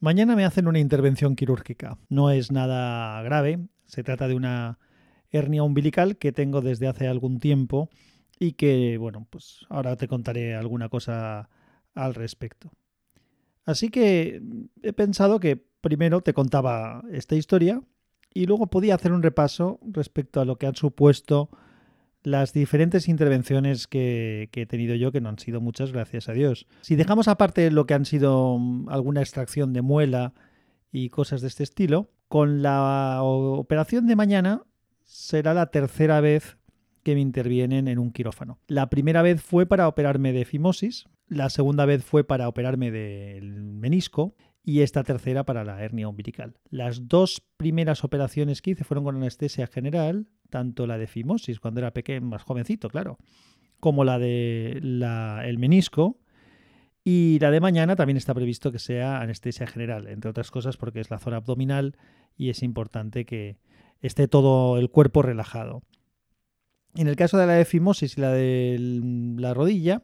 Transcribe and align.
Mañana 0.00 0.36
me 0.36 0.44
hacen 0.44 0.68
una 0.68 0.78
intervención 0.78 1.34
quirúrgica. 1.34 1.98
No 2.08 2.30
es 2.30 2.52
nada 2.52 3.20
grave, 3.22 3.66
se 3.86 4.04
trata 4.04 4.28
de 4.28 4.34
una 4.34 4.78
hernia 5.30 5.64
umbilical 5.64 6.18
que 6.18 6.30
tengo 6.30 6.60
desde 6.60 6.86
hace 6.86 7.08
algún 7.08 7.40
tiempo 7.40 7.90
y 8.38 8.52
que, 8.52 8.96
bueno, 8.96 9.26
pues 9.28 9.66
ahora 9.68 9.96
te 9.96 10.06
contaré 10.06 10.54
alguna 10.54 10.88
cosa 10.88 11.48
al 11.94 12.14
respecto. 12.14 12.70
Así 13.64 13.88
que 13.88 14.40
he 14.82 14.92
pensado 14.92 15.40
que 15.40 15.56
primero 15.56 16.20
te 16.20 16.32
contaba 16.32 17.02
esta 17.10 17.34
historia 17.34 17.82
y 18.32 18.46
luego 18.46 18.68
podía 18.68 18.94
hacer 18.94 19.12
un 19.12 19.24
repaso 19.24 19.80
respecto 19.82 20.40
a 20.40 20.44
lo 20.44 20.56
que 20.56 20.66
han 20.68 20.76
supuesto 20.76 21.50
las 22.22 22.52
diferentes 22.52 23.08
intervenciones 23.08 23.86
que, 23.86 24.48
he 24.52 24.66
tenido 24.66 24.94
yo, 24.94 25.12
que 25.12 25.20
no 25.20 25.28
han 25.28 25.38
sido 25.38 25.60
muchas, 25.60 25.92
gracias 25.92 26.28
a 26.28 26.32
Dios. 26.32 26.66
Si 26.80 26.96
dejamos 26.96 27.28
aparte 27.28 27.70
lo 27.70 27.86
que 27.86 27.94
han 27.94 28.04
sido 28.04 28.58
mm, 28.58 28.88
alguna 28.88 29.20
extracción 29.20 29.72
de 29.72 29.82
muela 29.82 30.34
y 30.92 31.10
cosas 31.10 31.40
de 31.40 31.48
este 31.48 31.62
estilo, 31.62 32.10
con 32.28 32.62
la 32.62 33.20
operación 33.22 34.06
de 34.06 34.16
mañana 34.16 34.62
será 35.04 35.54
la 35.54 35.70
tercera 35.70 36.20
vez 36.20 36.58
que 37.02 37.14
me 37.14 37.20
intervienen 37.20 37.88
en 37.88 37.98
un 37.98 38.12
quirófano. 38.12 38.58
La 38.66 38.90
primera 38.90 39.22
vez 39.22 39.42
fue 39.42 39.66
para 39.66 39.88
operarme 39.88 40.32
de 40.32 40.44
fimosis, 40.44 41.06
la 41.28 41.50
segunda 41.50 41.86
vez 41.86 42.04
fue 42.04 42.24
para 42.24 42.48
operarme 42.48 42.90
del 42.90 43.62
menisco 43.62 44.34
y 44.68 44.82
esta 44.82 45.02
tercera 45.02 45.44
para 45.44 45.64
la 45.64 45.82
hernia 45.82 46.08
umbilical. 46.08 46.58
Las 46.68 47.08
dos 47.08 47.42
primeras 47.56 48.04
operaciones 48.04 48.60
que 48.60 48.72
hice 48.72 48.84
fueron 48.84 49.02
con 49.02 49.16
anestesia 49.16 49.66
general, 49.66 50.28
tanto 50.50 50.86
la 50.86 50.98
de 50.98 51.06
fimosis 51.06 51.58
cuando 51.58 51.80
era 51.80 51.94
pequeño, 51.94 52.26
más 52.26 52.42
jovencito, 52.42 52.90
claro, 52.90 53.16
como 53.80 54.04
la 54.04 54.18
de 54.18 54.72
el 54.72 55.58
menisco. 55.58 56.18
Y 57.02 57.38
la 57.40 57.50
de 57.50 57.60
mañana 57.60 57.96
también 57.96 58.18
está 58.18 58.34
previsto 58.34 58.70
que 58.70 58.78
sea 58.78 59.22
anestesia 59.22 59.66
general, 59.66 60.06
entre 60.06 60.28
otras 60.28 60.50
cosas 60.50 60.76
porque 60.76 61.00
es 61.00 61.10
la 61.10 61.18
zona 61.18 61.38
abdominal 61.38 61.96
y 62.36 62.50
es 62.50 62.62
importante 62.62 63.24
que 63.24 63.56
esté 64.02 64.28
todo 64.28 64.76
el 64.76 64.90
cuerpo 64.90 65.22
relajado. 65.22 65.82
En 66.94 67.08
el 67.08 67.16
caso 67.16 67.38
de 67.38 67.46
la 67.46 67.54
de 67.54 67.64
fimosis 67.64 68.18
y 68.18 68.20
la 68.20 68.32
de 68.32 68.76
la 69.38 69.54
rodilla, 69.54 70.02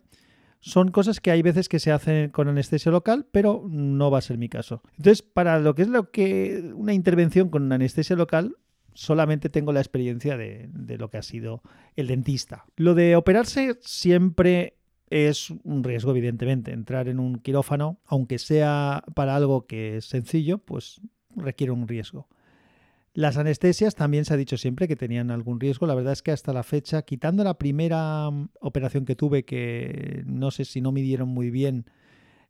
son 0.64 0.90
cosas 0.90 1.20
que 1.20 1.30
hay 1.30 1.42
veces 1.42 1.68
que 1.68 1.78
se 1.78 1.92
hacen 1.92 2.30
con 2.30 2.48
anestesia 2.48 2.90
local, 2.90 3.26
pero 3.30 3.66
no 3.68 4.10
va 4.10 4.16
a 4.16 4.22
ser 4.22 4.38
mi 4.38 4.48
caso. 4.48 4.80
Entonces, 4.96 5.20
para 5.20 5.60
lo 5.60 5.74
que 5.74 5.82
es 5.82 5.88
lo 5.88 6.10
que 6.10 6.72
una 6.74 6.94
intervención 6.94 7.50
con 7.50 7.70
anestesia 7.70 8.16
local, 8.16 8.56
solamente 8.94 9.50
tengo 9.50 9.74
la 9.74 9.80
experiencia 9.80 10.38
de, 10.38 10.70
de 10.72 10.96
lo 10.96 11.10
que 11.10 11.18
ha 11.18 11.22
sido 11.22 11.60
el 11.96 12.06
dentista. 12.06 12.64
Lo 12.76 12.94
de 12.94 13.14
operarse 13.14 13.78
siempre 13.82 14.78
es 15.10 15.50
un 15.50 15.84
riesgo, 15.84 16.12
evidentemente. 16.12 16.72
Entrar 16.72 17.08
en 17.08 17.20
un 17.20 17.40
quirófano, 17.40 18.00
aunque 18.06 18.38
sea 18.38 19.04
para 19.14 19.36
algo 19.36 19.66
que 19.66 19.98
es 19.98 20.06
sencillo, 20.06 20.56
pues 20.56 21.02
requiere 21.36 21.72
un 21.72 21.86
riesgo. 21.86 22.26
Las 23.16 23.36
anestesias 23.36 23.94
también 23.94 24.24
se 24.24 24.34
ha 24.34 24.36
dicho 24.36 24.56
siempre 24.56 24.88
que 24.88 24.96
tenían 24.96 25.30
algún 25.30 25.60
riesgo. 25.60 25.86
La 25.86 25.94
verdad 25.94 26.12
es 26.12 26.22
que 26.22 26.32
hasta 26.32 26.52
la 26.52 26.64
fecha, 26.64 27.02
quitando 27.02 27.44
la 27.44 27.58
primera 27.58 28.28
mm, 28.28 28.48
operación 28.60 29.04
que 29.04 29.14
tuve, 29.14 29.44
que 29.44 30.24
no 30.26 30.50
sé 30.50 30.64
si 30.64 30.80
no 30.80 30.90
midieron 30.90 31.28
muy 31.28 31.50
bien 31.50 31.86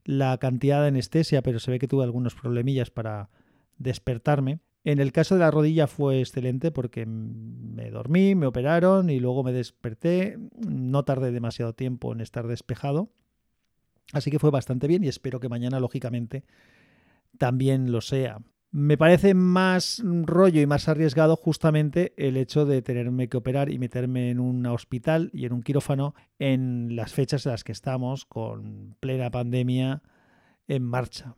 la 0.04 0.38
cantidad 0.38 0.80
de 0.80 0.88
anestesia, 0.88 1.42
pero 1.42 1.58
se 1.58 1.70
ve 1.70 1.78
que 1.78 1.86
tuve 1.86 2.04
algunos 2.04 2.34
problemillas 2.34 2.90
para 2.90 3.28
despertarme. 3.76 4.60
En 4.84 5.00
el 5.00 5.12
caso 5.12 5.34
de 5.34 5.40
la 5.40 5.50
rodilla 5.50 5.86
fue 5.86 6.20
excelente 6.20 6.70
porque 6.70 7.04
me 7.04 7.90
dormí, 7.90 8.34
me 8.34 8.46
operaron 8.46 9.10
y 9.10 9.20
luego 9.20 9.44
me 9.44 9.52
desperté. 9.52 10.38
No 10.66 11.04
tardé 11.04 11.30
demasiado 11.30 11.74
tiempo 11.74 12.10
en 12.14 12.22
estar 12.22 12.46
despejado. 12.46 13.10
Así 14.14 14.30
que 14.30 14.38
fue 14.38 14.50
bastante 14.50 14.86
bien 14.86 15.04
y 15.04 15.08
espero 15.08 15.40
que 15.40 15.50
mañana, 15.50 15.78
lógicamente, 15.78 16.44
también 17.36 17.92
lo 17.92 18.00
sea 18.00 18.40
me 18.74 18.98
parece 18.98 19.34
más 19.34 20.02
rollo 20.04 20.60
y 20.60 20.66
más 20.66 20.88
arriesgado 20.88 21.36
justamente 21.36 22.12
el 22.16 22.36
hecho 22.36 22.66
de 22.66 22.82
tenerme 22.82 23.28
que 23.28 23.36
operar 23.36 23.70
y 23.70 23.78
meterme 23.78 24.30
en 24.30 24.40
un 24.40 24.66
hospital 24.66 25.30
y 25.32 25.44
en 25.44 25.52
un 25.52 25.62
quirófano 25.62 26.16
en 26.40 26.96
las 26.96 27.12
fechas 27.12 27.46
en 27.46 27.52
las 27.52 27.62
que 27.62 27.70
estamos 27.70 28.24
con 28.24 28.96
plena 28.98 29.30
pandemia 29.30 30.02
en 30.66 30.82
marcha. 30.82 31.36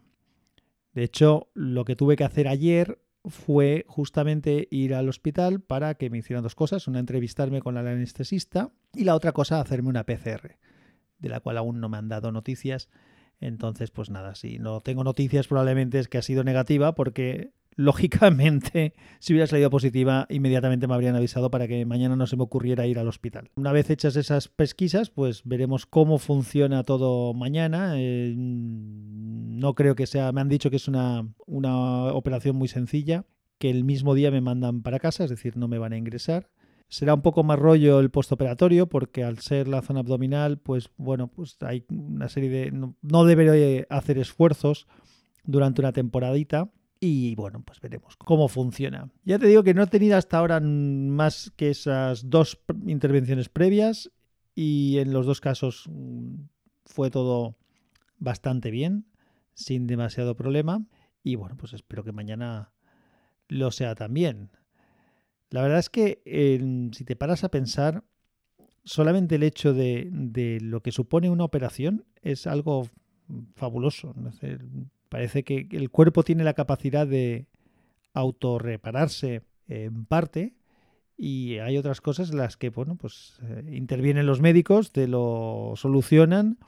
De 0.95 1.03
hecho, 1.03 1.51
lo 1.53 1.85
que 1.85 1.95
tuve 1.95 2.17
que 2.17 2.25
hacer 2.25 2.49
ayer 2.49 3.03
fue 3.27 3.85
justamente 3.87 4.67
ir 4.71 4.95
al 4.95 5.11
hospital 5.11 5.61
para 5.61 5.97
que 5.97 6.09
me 6.09 6.17
hicieran 6.17 6.43
dos 6.43 6.55
cosas, 6.55 6.89
una 6.89 7.01
entrevistarme 7.01 7.61
con 7.61 7.77
el 7.77 7.87
anestesista 7.87 8.73
y 8.95 9.05
la 9.05 9.15
otra 9.15 9.33
cosa 9.33 9.61
hacerme 9.61 9.91
una 9.91 10.07
PCR, 10.07 10.57
de 11.19 11.29
la 11.29 11.41
cual 11.41 11.59
aún 11.59 11.81
no 11.81 11.91
me 11.91 11.99
han 11.99 12.09
dado 12.09 12.33
noticias 12.33 12.89
entonces, 13.41 13.91
pues 13.91 14.11
nada, 14.11 14.35
si 14.35 14.59
no 14.59 14.81
tengo 14.81 15.05
noticias 15.05 15.47
probablemente 15.47 15.99
es 15.99 16.09
que 16.09 16.19
ha 16.19 16.23
sido 16.23 16.45
negativa 16.45 16.95
porque 16.95 17.53
lógicamente 17.77 18.95
si 19.19 19.35
hubiera 19.35 19.47
salido 19.47 19.69
positiva 19.69 20.27
inmediatamente 20.31 20.87
me 20.87 20.95
habrían 20.95 21.15
avisado 21.15 21.51
para 21.51 21.69
que 21.69 21.85
mañana 21.85 22.17
no 22.17 22.27
se 22.27 22.37
me 22.37 22.43
ocurriera 22.43 22.87
ir 22.87 22.99
al 22.99 23.09
hospital. 23.09 23.51
Una 23.57 23.73
vez 23.73 23.91
hechas 23.91 24.17
esas 24.17 24.49
pesquisas, 24.49 25.11
pues 25.11 25.43
veremos 25.45 25.85
cómo 25.85 26.19
funciona 26.19 26.85
todo 26.85 27.35
mañana. 27.35 27.93
Eh, 27.97 28.35
no 28.37 29.75
creo 29.75 29.95
que 29.95 30.07
sea, 30.07 30.33
me 30.33 30.41
han 30.41 30.49
dicho 30.49 30.71
que 30.71 30.77
es 30.77 30.89
una, 30.89 31.29
una 31.47 32.13
operación 32.15 32.57
muy 32.57 32.69
sencilla, 32.69 33.27
que 33.59 33.71
el 33.71 33.85
mismo 33.85 34.15
día 34.15 34.31
me 34.31 34.41
mandan 34.41 34.83
para 34.83 34.99
casa, 34.99 35.25
es 35.25 35.31
decir, 35.31 35.57
no 35.57 35.69
me 35.69 35.79
van 35.79 35.93
a 35.93 35.99
ingresar. 35.99 36.49
Será 36.89 37.15
un 37.15 37.23
poco 37.23 37.43
más 37.43 37.59
rollo 37.59 37.99
el 38.01 38.11
postoperatorio 38.11 38.89
porque 38.89 39.25
al 39.25 39.39
ser 39.39 39.67
la 39.67 39.83
zona 39.83 40.01
abdominal, 40.01 40.59
pues 40.59 40.91
bueno, 40.97 41.29
pues 41.29 41.57
hay 41.63 41.85
una 41.91 42.29
serie 42.29 42.49
de... 42.49 42.71
No, 42.71 42.97
no 43.03 43.25
deberé 43.25 43.87
hacer 43.91 44.19
esfuerzos 44.19 44.87
durante 45.45 45.81
una 45.81 45.93
temporadita 45.93 46.71
y 47.01 47.35
bueno, 47.35 47.63
pues 47.65 47.81
veremos 47.81 48.17
cómo 48.17 48.49
funciona. 48.49 49.11
Ya 49.25 49.39
te 49.39 49.47
digo 49.47 49.63
que 49.63 49.75
no 49.75 49.83
he 49.83 49.87
tenido 49.87 50.17
hasta 50.17 50.39
ahora 50.39 50.61
más 50.61 51.53
que 51.57 51.71
esas 51.71 52.31
dos 52.31 52.59
intervenciones 52.87 53.49
previas 53.49 54.11
y 54.55 54.99
en 54.99 55.13
los 55.13 55.27
dos 55.27 55.41
casos 55.41 55.85
mm, 55.89 56.37
fue 56.85 57.11
todo 57.11 57.57
bastante 58.19 58.71
bien, 58.71 59.07
sin 59.55 59.87
demasiado 59.87 60.37
problema 60.37 60.87
y 61.23 61.35
bueno, 61.35 61.57
pues 61.57 61.73
espero 61.73 62.05
que 62.05 62.13
mañana 62.13 62.73
lo 63.49 63.71
sea 63.71 63.95
también. 63.95 64.51
La 65.51 65.63
verdad 65.63 65.79
es 65.79 65.91
que 65.91 66.23
si 66.93 67.05
te 67.05 67.17
paras 67.17 67.45
a 67.45 67.51
pensar, 67.51 68.05
solamente 68.85 69.35
el 69.35 69.43
hecho 69.43 69.75
de, 69.75 70.59
lo 70.63 70.81
que 70.81 70.93
supone 70.93 71.31
una 71.31 71.45
operación 71.45 72.05
es 72.23 72.47
algo 72.47 72.89
fabuloso. 73.55 74.15
parece 75.09 75.45
que 75.45 75.69
el 75.71 75.91
cuerpo 75.91 76.23
tiene 76.23 76.45
la 76.45 76.55
capacidad 76.55 77.07
de 77.07 77.47
autorrepararse 78.13 79.43
en 79.69 80.07
parte 80.07 80.55
y 81.17 81.59
hay 81.59 81.79
otras 81.79 82.01
cosas 82.01 82.31
en 82.31 82.39
las 82.39 82.57
que 82.57 82.71
bueno, 82.71 82.97
pues, 82.97 83.39
eh, 83.43 83.65
intervienen 83.73 84.27
los 84.27 84.41
médicos, 84.41 84.93
te 84.93 85.09
lo 85.09 85.73
solucionan 85.77 86.59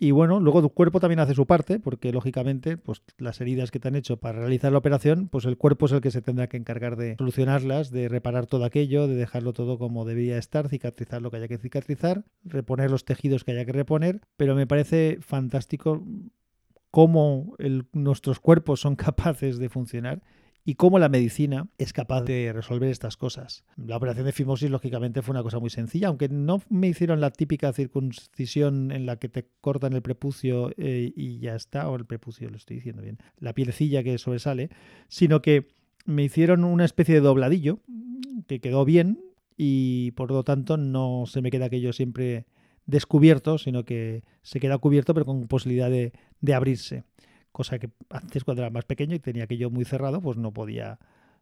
y 0.00 0.12
bueno, 0.12 0.38
luego 0.38 0.62
tu 0.62 0.70
cuerpo 0.70 1.00
también 1.00 1.18
hace 1.18 1.34
su 1.34 1.44
parte, 1.46 1.80
porque 1.80 2.12
lógicamente, 2.12 2.76
pues 2.76 3.02
las 3.18 3.40
heridas 3.40 3.72
que 3.72 3.80
te 3.80 3.88
han 3.88 3.96
hecho 3.96 4.18
para 4.18 4.38
realizar 4.38 4.70
la 4.70 4.78
operación, 4.78 5.28
pues 5.28 5.44
el 5.44 5.56
cuerpo 5.56 5.86
es 5.86 5.92
el 5.92 6.00
que 6.00 6.12
se 6.12 6.22
tendrá 6.22 6.46
que 6.46 6.56
encargar 6.56 6.96
de 6.96 7.16
solucionarlas, 7.16 7.90
de 7.90 8.08
reparar 8.08 8.46
todo 8.46 8.64
aquello, 8.64 9.08
de 9.08 9.16
dejarlo 9.16 9.52
todo 9.52 9.76
como 9.76 10.04
debía 10.04 10.38
estar, 10.38 10.68
cicatrizar 10.68 11.20
lo 11.20 11.32
que 11.32 11.38
haya 11.38 11.48
que 11.48 11.58
cicatrizar, 11.58 12.24
reponer 12.44 12.92
los 12.92 13.04
tejidos 13.04 13.42
que 13.42 13.50
haya 13.52 13.64
que 13.64 13.72
reponer. 13.72 14.20
Pero 14.36 14.54
me 14.54 14.68
parece 14.68 15.18
fantástico 15.20 16.06
cómo 16.92 17.56
nuestros 17.92 18.38
cuerpos 18.38 18.80
son 18.80 18.94
capaces 18.96 19.58
de 19.58 19.68
funcionar 19.68 20.22
y 20.68 20.74
cómo 20.74 20.98
la 20.98 21.08
medicina 21.08 21.66
es 21.78 21.94
capaz 21.94 22.24
de 22.24 22.52
resolver 22.52 22.90
estas 22.90 23.16
cosas. 23.16 23.64
La 23.78 23.96
operación 23.96 24.26
de 24.26 24.32
fimosis, 24.32 24.68
lógicamente, 24.68 25.22
fue 25.22 25.32
una 25.32 25.42
cosa 25.42 25.58
muy 25.58 25.70
sencilla, 25.70 26.08
aunque 26.08 26.28
no 26.28 26.60
me 26.68 26.88
hicieron 26.88 27.22
la 27.22 27.30
típica 27.30 27.72
circuncisión 27.72 28.92
en 28.92 29.06
la 29.06 29.16
que 29.16 29.30
te 29.30 29.48
cortan 29.62 29.94
el 29.94 30.02
prepucio 30.02 30.70
eh, 30.76 31.10
y 31.16 31.38
ya 31.38 31.54
está, 31.54 31.88
o 31.88 31.96
el 31.96 32.04
prepucio, 32.04 32.50
lo 32.50 32.58
estoy 32.58 32.76
diciendo 32.76 33.00
bien, 33.00 33.16
la 33.38 33.54
pielecilla 33.54 34.02
que 34.02 34.18
sobresale, 34.18 34.68
sino 35.08 35.40
que 35.40 35.68
me 36.04 36.22
hicieron 36.22 36.64
una 36.64 36.84
especie 36.84 37.14
de 37.14 37.22
dobladillo 37.22 37.80
que 38.46 38.60
quedó 38.60 38.84
bien 38.84 39.20
y 39.56 40.10
por 40.10 40.30
lo 40.30 40.44
tanto 40.44 40.76
no 40.76 41.24
se 41.24 41.40
me 41.40 41.50
queda 41.50 41.64
aquello 41.64 41.94
siempre 41.94 42.44
descubierto, 42.84 43.56
sino 43.56 43.86
que 43.86 44.22
se 44.42 44.60
queda 44.60 44.76
cubierto 44.76 45.14
pero 45.14 45.24
con 45.24 45.48
posibilidad 45.48 45.88
de 45.88 46.54
abrirse 46.54 47.04
cosa 47.52 47.78
que 47.78 47.90
antes 48.10 48.44
cuando 48.44 48.62
era 48.62 48.70
más 48.70 48.84
pequeño 48.84 49.14
y 49.14 49.18
tenía 49.18 49.44
aquello 49.44 49.70
muy 49.70 49.84
cerrado, 49.84 50.20
pues 50.20 50.36
no 50.36 50.52
podía 50.52 50.98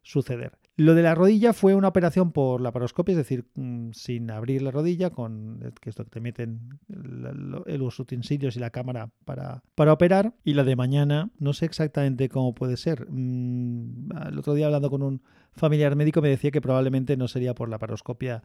suceder. 0.07 0.57
Lo 0.77 0.95
de 0.95 1.01
la 1.01 1.15
rodilla 1.15 1.53
fue 1.53 1.75
una 1.75 1.89
operación 1.89 2.31
por 2.31 2.61
la 2.61 2.71
paroscopia, 2.71 3.11
es 3.11 3.17
decir, 3.17 3.45
mm, 3.55 3.91
sin 3.91 4.31
abrir 4.31 4.61
la 4.61 4.71
rodilla, 4.71 5.09
con 5.09 5.73
que 5.81 5.89
esto 5.89 6.05
que 6.05 6.09
te 6.09 6.21
meten 6.21 6.79
los 6.87 7.99
utensilios 7.99 8.55
y 8.55 8.59
la 8.59 8.69
cámara 8.69 9.09
para, 9.25 9.63
para 9.75 9.91
operar. 9.91 10.33
Y 10.43 10.53
la 10.53 10.63
de 10.63 10.75
mañana, 10.75 11.31
no 11.39 11.53
sé 11.53 11.65
exactamente 11.65 12.29
cómo 12.29 12.55
puede 12.55 12.77
ser. 12.77 13.07
Mm, 13.09 14.11
el 14.27 14.39
otro 14.39 14.53
día 14.53 14.67
hablando 14.67 14.89
con 14.89 15.03
un 15.03 15.21
familiar 15.51 15.95
médico 15.95 16.21
me 16.21 16.29
decía 16.29 16.51
que 16.51 16.61
probablemente 16.61 17.17
no 17.17 17.27
sería 17.27 17.53
por 17.53 17.67
la 17.67 17.79
paroscopia 17.79 18.43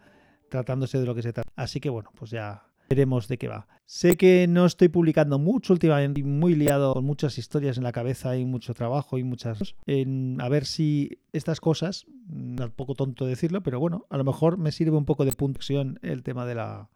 tratándose 0.48 0.98
de 0.98 1.06
lo 1.06 1.14
que 1.14 1.22
se 1.22 1.32
trata. 1.32 1.50
Así 1.54 1.80
que 1.80 1.90
bueno, 1.90 2.10
pues 2.14 2.30
ya 2.30 2.64
veremos 2.92 3.26
de 3.26 3.38
qué 3.38 3.48
va. 3.48 3.66
Sé 3.86 4.18
que 4.18 4.46
no 4.46 4.66
estoy 4.66 4.88
publicando 4.88 5.38
mucho 5.38 5.72
últimamente, 5.72 6.22
muy 6.22 6.54
liado 6.54 6.92
con 6.92 7.04
muchas 7.06 7.38
historias 7.38 7.78
en 7.78 7.84
la 7.84 7.92
cabeza 7.92 8.36
y 8.36 8.44
mucho 8.44 8.74
trabajo 8.74 9.16
y 9.16 9.24
muchas 9.24 9.74
en 9.86 10.38
a 10.42 10.48
ver 10.50 10.66
si 10.66 11.22
estas 11.32 11.58
cosas, 11.58 12.04
un 12.28 12.56
poco 12.76 12.94
tonto 12.94 13.24
decirlo, 13.24 13.62
pero 13.62 13.80
bueno, 13.80 14.04
a 14.10 14.18
lo 14.18 14.24
mejor 14.24 14.58
me 14.58 14.72
sirve 14.72 14.98
un 14.98 15.06
poco 15.06 15.24
de 15.24 15.32
puntuación 15.32 15.98
el 16.02 16.22
tema 16.22 16.44
de 16.44 16.54
la 16.54 16.90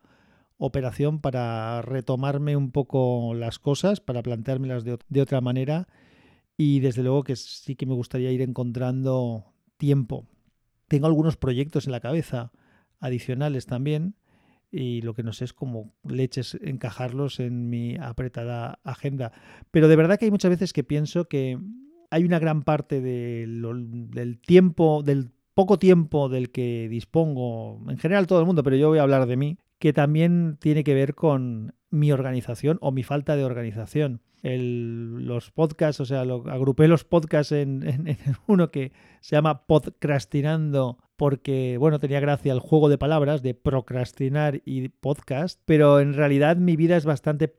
operación 0.59 1.21
para 1.21 1.81
retomarme 1.81 2.57
un 2.57 2.73
poco 2.73 3.33
las 3.35 3.59
cosas, 3.59 4.01
para 4.01 4.23
planteármelas 4.23 4.85
de 4.85 5.21
otra 5.23 5.41
manera 5.41 5.89
y 6.59 6.81
desde 6.81 7.03
luego 7.03 7.25
que 7.25 7.37
sí 7.37 7.75
que 7.75 7.87
me 7.87 7.95
gustaría 7.95 8.33
ir 8.33 8.43
encontrando 8.43 9.47
tiempo. 9.79 10.27
Tengo 10.89 11.07
algunos 11.07 11.39
proyectos 11.39 11.87
en 11.87 11.93
la 11.93 12.01
cabeza 12.01 12.53
adicionales 13.01 13.65
también 13.65 14.15
y 14.77 15.01
lo 15.01 15.15
que 15.15 15.23
no 15.23 15.33
sé 15.33 15.47
es 15.47 15.55
cómo 15.55 15.95
leches 16.05 16.59
encajarlos 16.61 17.41
en 17.41 17.71
mi 17.71 17.97
apretada 17.97 18.79
agenda. 18.85 19.33
Pero 19.71 19.89
de 19.89 19.97
verdad 19.97 20.19
que 20.19 20.27
hay 20.27 20.31
muchas 20.31 20.51
veces 20.51 20.75
que 20.75 20.85
pienso 20.85 21.29
que 21.29 21.59
hay 22.11 22.25
una 22.25 22.39
gran 22.39 22.63
parte 22.63 23.01
del 23.01 24.39
tiempo, 24.47 25.03
del 25.03 25.31
poco 25.55 25.79
tiempo 25.79 26.29
del 26.29 26.51
que 26.51 26.89
dispongo, 26.91 27.83
en 27.89 27.97
general 27.97 28.27
todo 28.27 28.41
el 28.41 28.47
mundo, 28.47 28.63
pero 28.63 28.77
yo 28.77 28.89
voy 28.89 28.99
a 28.99 29.03
hablar 29.03 29.27
de 29.27 29.39
mí, 29.39 29.59
que 29.79 29.95
también 29.95 30.59
tiene 30.61 30.85
que 30.85 30.95
ver 30.95 31.15
con 31.15 31.75
mi 31.89 32.13
organización 32.13 32.77
o 32.83 32.93
mi 32.93 33.03
falta 33.03 33.35
de 33.35 33.45
organización. 33.45 34.21
los 34.43 35.51
podcasts, 35.53 36.01
o 36.01 36.05
sea, 36.05 36.21
agrupé 36.21 36.87
los 36.87 37.05
podcasts 37.05 37.53
en, 37.53 37.83
en, 37.83 38.19
uno 38.47 38.71
que 38.71 38.93
se 39.23 39.37
llama 39.37 39.67
Podcastinando 39.67 40.99
porque, 41.17 41.77
bueno, 41.79 41.99
tenía 41.99 42.21
gracia 42.21 42.53
el 42.53 42.61
juego 42.61 42.89
de 42.89 42.99
palabras 42.99 43.43
de 43.43 43.55
procrastinar 43.55 44.61
y 44.65 44.89
podcast, 44.89 45.61
pero 45.65 46.01
en 46.01 46.15
realidad 46.15 46.57
mi 46.57 46.77
vida 46.77 46.97
es 46.97 47.05
bastante 47.05 47.53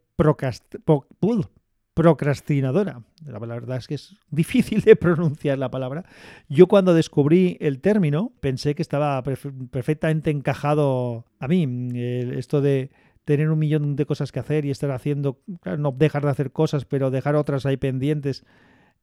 procrastinadora. 1.94 3.01
La 3.25 3.39
verdad 3.39 3.77
es 3.77 3.88
que 3.88 3.95
es 3.95 4.15
difícil 4.30 4.81
de 4.81 4.95
pronunciar 4.95 5.57
la 5.57 5.71
palabra. 5.71 6.06
Yo 6.48 6.68
cuando 6.68 6.94
descubrí 6.94 7.57
el 7.59 7.81
término 7.81 8.31
pensé 8.39 8.75
que 8.75 8.83
estaba 8.83 9.24
perfectamente 9.24 10.30
encajado 10.30 11.25
a 11.39 11.48
mí. 11.48 11.89
esto 11.94 12.62
de 12.62 12.92
tener 13.25 13.50
un 13.50 13.60
millón 13.60 13.95
de 13.95 14.06
cosas 14.06 14.31
que 14.31 14.39
hacer 14.39 14.63
y 14.65 14.71
estar 14.71 14.92
haciendo, 14.92 15.42
no 15.77 15.92
dejar 15.92 16.24
de 16.24 16.30
hacer 16.30 16.51
cosas, 16.51 16.86
pero 16.86 17.12
dejar 17.12 17.36
otras 17.36 17.65
ahí 17.65 17.75
pendientes. 17.75 18.45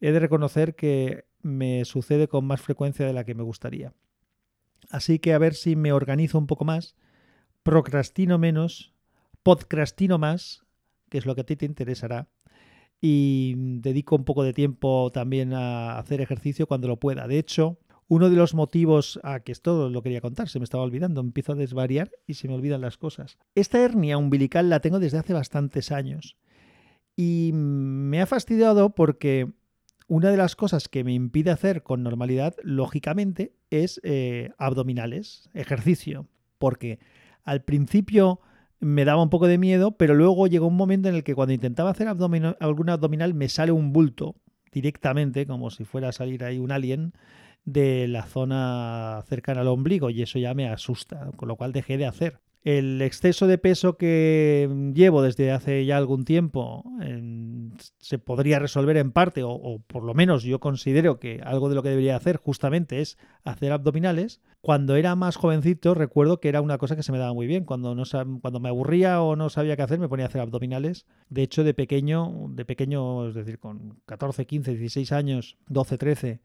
He 0.01 0.13
de 0.13 0.21
reconocer 0.21 0.75
que 0.75 1.25
me 1.43 1.85
sucede 1.85 2.27
con 2.27 2.47
más 2.47 2.61
frecuencia 2.61 3.07
de 3.07 3.13
la 3.13 3.25
que 3.25 3.35
me 3.35 3.43
gustaría. 3.43 3.93
Así 4.91 5.19
que 5.19 5.33
a 5.33 5.39
ver 5.39 5.55
si 5.55 5.77
me 5.77 5.93
organizo 5.93 6.39
un 6.39 6.47
poco 6.47 6.65
más, 6.65 6.97
procrastino 7.63 8.39
menos, 8.39 8.93
podcrastino 9.43 10.19
más, 10.19 10.65
que 11.09 11.19
es 11.19 11.27
lo 11.27 11.35
que 11.35 11.43
a 11.43 11.45
ti 11.45 11.57
te 11.57 11.67
interesará, 11.67 12.29
y 13.01 13.55
dedico 13.57 14.17
un 14.17 14.25
poco 14.25 14.43
de 14.45 14.53
tiempo 14.53 15.11
también 15.13 15.53
a 15.53 15.99
hacer 15.99 16.21
ejercicio 16.21 16.67
cuando 16.67 16.89
lo 16.89 16.99
pueda. 16.99 17.29
De 17.29 17.39
hecho, 17.39 17.79
uno 18.09 18.31
de 18.31 18.37
los 18.37 18.55
motivos 18.55 19.21
a 19.23 19.41
que 19.41 19.53
esto 19.53 19.89
lo 19.91 20.03
quería 20.03 20.21
contar, 20.21 20.49
se 20.49 20.59
me 20.59 20.65
estaba 20.65 20.85
olvidando, 20.85 21.21
empiezo 21.21 21.53
a 21.53 21.57
desvariar 21.57 22.11
y 22.27 22.35
se 22.35 22.49
me 22.49 22.55
olvidan 22.55 22.81
las 22.81 22.97
cosas. 22.97 23.39
Esta 23.55 23.81
hernia 23.81 24.19
umbilical 24.19 24.71
la 24.71 24.81
tengo 24.81 25.01
desde 25.01 25.19
hace 25.19 25.33
bastantes 25.33 25.93
años 25.93 26.37
y 27.17 27.51
me 27.55 28.21
ha 28.21 28.27
fastidiado 28.27 28.95
porque 28.95 29.53
una 30.07 30.31
de 30.31 30.37
las 30.37 30.57
cosas 30.57 30.89
que 30.89 31.05
me 31.05 31.13
impide 31.13 31.51
hacer 31.51 31.83
con 31.83 32.03
normalidad, 32.03 32.55
lógicamente, 32.63 33.55
es 33.71 34.01
eh, 34.05 34.51
abdominales, 34.59 35.49
ejercicio, 35.55 36.27
porque 36.59 36.99
al 37.43 37.63
principio 37.63 38.41
me 38.81 39.05
daba 39.05 39.23
un 39.23 39.31
poco 39.31 39.47
de 39.47 39.59
miedo, 39.59 39.93
pero 39.93 40.15
luego 40.15 40.47
llegó 40.47 40.67
un 40.67 40.77
momento 40.77 41.09
en 41.09 41.15
el 41.15 41.25
que 41.25 41.35
cuando 41.35 41.55
intentaba 41.55 41.91
hacer 41.91 42.09
algún 42.09 42.91
abdominal 42.91 43.35
me 43.35 43.49
sale 43.49 43.73
un 43.73 43.93
bulto 43.93 44.37
directamente, 44.73 45.47
como 45.47 45.71
si 45.71 45.85
fuera 45.85 46.09
a 46.09 46.13
salir 46.13 46.45
ahí 46.45 46.59
un 46.59 46.73
alien, 46.73 47.15
de 47.65 48.09
la 48.09 48.25
zona 48.25 49.25
cercana 49.27 49.63
al 49.63 49.69
ombligo 49.69 50.11
y 50.11 50.23
eso 50.23 50.39
ya 50.39 50.53
me 50.55 50.69
asusta, 50.69 51.31
con 51.37 51.49
lo 51.49 51.57
cual 51.57 51.73
dejé 51.73 51.97
de 51.97 52.07
hacer. 52.07 52.41
El 52.63 53.01
exceso 53.03 53.47
de 53.47 53.59
peso 53.59 53.97
que 53.97 54.69
llevo 54.95 55.23
desde 55.23 55.51
hace 55.53 55.85
ya 55.85 55.97
algún 55.97 56.25
tiempo 56.25 56.85
se 57.99 58.19
podría 58.19 58.59
resolver 58.59 58.97
en 58.97 59.13
parte, 59.13 59.43
o, 59.45 59.81
por 59.87 60.03
lo 60.03 60.15
menos 60.15 60.43
yo 60.43 60.61
considero 60.61 61.19
que 61.19 61.41
algo 61.45 61.69
de 61.69 61.75
lo 61.75 61.83
que 61.83 61.89
debería 61.91 62.17
hacer 62.17 62.37
justamente 62.37 63.01
es 63.01 63.19
hacer 63.45 63.73
abdominales. 63.73 64.41
Cuando 64.61 64.97
era 64.97 65.15
más 65.15 65.37
jovencito 65.37 65.95
recuerdo 65.95 66.41
que 66.41 66.49
era 66.49 66.61
una 66.61 66.79
cosa 66.79 66.97
que 66.97 67.03
se 67.03 67.13
me 67.13 67.19
daba 67.19 67.35
muy 67.35 67.47
bien. 67.47 67.65
Cuando, 67.65 67.95
no, 67.95 68.05
cuando 68.41 68.61
me 68.61 68.69
aburría 68.69 69.21
o 69.23 69.37
no 69.37 69.51
sabía 69.51 69.77
qué 69.77 69.83
hacer 69.83 69.99
me 69.99 70.09
ponía 70.09 70.27
a 70.27 70.29
hacer 70.29 70.41
abdominales. 70.41 71.07
De 71.29 71.43
hecho, 71.43 71.65
de 71.65 71.75
pequeño, 71.75 72.47
de 72.51 72.65
pequeño, 72.65 73.29
es 73.29 73.35
decir, 73.35 73.59
con 73.59 74.01
14, 74.07 74.47
15, 74.47 74.77
16 74.77 75.13
años, 75.13 75.57
12, 75.69 75.99
13, 75.99 76.41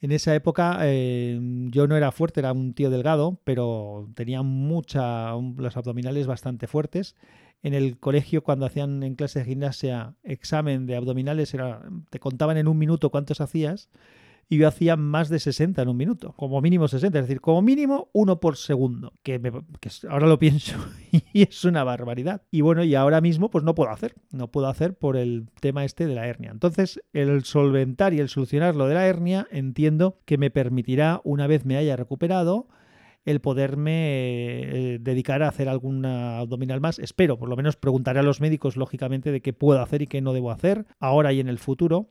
en 0.00 0.12
esa 0.12 0.34
época 0.34 0.78
eh, 0.82 1.38
yo 1.70 1.86
no 1.86 1.96
era 1.96 2.12
fuerte, 2.12 2.40
era 2.40 2.52
un 2.52 2.74
tío 2.74 2.90
delgado, 2.90 3.40
pero 3.44 4.08
tenía 4.14 4.42
mucha, 4.42 5.32
los 5.34 5.76
abdominales 5.76 6.26
bastante 6.26 6.66
fuertes. 6.66 7.16
En 7.62 7.74
el 7.74 7.98
colegio, 7.98 8.44
cuando 8.44 8.66
hacían 8.66 9.02
en 9.02 9.16
clase 9.16 9.40
de 9.40 9.46
gimnasia 9.46 10.14
examen 10.22 10.86
de 10.86 10.96
abdominales, 10.96 11.52
era, 11.54 11.82
te 12.10 12.20
contaban 12.20 12.56
en 12.56 12.68
un 12.68 12.78
minuto 12.78 13.10
cuántos 13.10 13.40
hacías 13.40 13.88
y 14.48 14.56
yo 14.56 14.68
hacía 14.68 14.96
más 14.96 15.28
de 15.28 15.38
60 15.38 15.82
en 15.82 15.88
un 15.88 15.96
minuto, 15.96 16.32
como 16.36 16.60
mínimo 16.60 16.88
60, 16.88 17.18
es 17.18 17.24
decir, 17.26 17.40
como 17.40 17.60
mínimo 17.60 18.08
uno 18.12 18.40
por 18.40 18.56
segundo, 18.56 19.12
que, 19.22 19.40
ahora 20.08 20.26
lo 20.26 20.38
pienso 20.38 20.74
y 21.32 21.42
es 21.42 21.64
una 21.64 21.84
barbaridad. 21.84 22.42
Y 22.50 22.62
bueno, 22.62 22.82
y 22.82 22.94
ahora 22.94 23.20
mismo 23.20 23.50
pues 23.50 23.64
no 23.64 23.74
puedo 23.74 23.90
hacer, 23.90 24.14
no 24.32 24.50
puedo 24.50 24.68
hacer 24.68 24.94
por 24.94 25.16
el 25.16 25.48
tema 25.60 25.84
este 25.84 26.06
de 26.06 26.14
la 26.14 26.26
hernia. 26.26 26.50
Entonces, 26.50 27.00
el 27.12 27.44
solventar 27.44 28.14
y 28.14 28.20
el 28.20 28.30
solucionar 28.30 28.74
lo 28.74 28.86
de 28.86 28.94
la 28.94 29.06
hernia 29.06 29.46
entiendo 29.50 30.20
que 30.24 30.38
me 30.38 30.50
permitirá, 30.50 31.20
una 31.24 31.46
vez 31.46 31.66
me 31.66 31.76
haya 31.76 31.96
recuperado, 31.96 32.68
el 33.26 33.40
poderme 33.40 34.94
eh, 34.94 34.98
dedicar 35.00 35.42
a 35.42 35.48
hacer 35.48 35.68
alguna 35.68 36.38
abdominal 36.38 36.80
más. 36.80 36.98
Espero, 36.98 37.38
por 37.38 37.50
lo 37.50 37.56
menos 37.56 37.76
preguntaré 37.76 38.20
a 38.20 38.22
los 38.22 38.40
médicos, 38.40 38.78
lógicamente, 38.78 39.30
de 39.30 39.42
qué 39.42 39.52
puedo 39.52 39.82
hacer 39.82 40.00
y 40.00 40.06
qué 40.06 40.22
no 40.22 40.32
debo 40.32 40.50
hacer, 40.50 40.86
ahora 40.98 41.34
y 41.34 41.40
en 41.40 41.48
el 41.48 41.58
futuro 41.58 42.08